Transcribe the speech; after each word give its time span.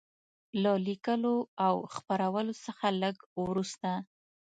له 0.61 0.71
لیکلو 0.87 1.35
او 1.65 1.75
خپرولو 1.95 2.53
څخه 2.65 2.85
لږ 3.01 3.15
وروسته. 3.43 3.89